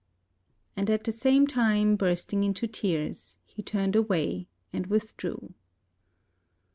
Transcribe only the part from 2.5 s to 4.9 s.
tears, he turned away and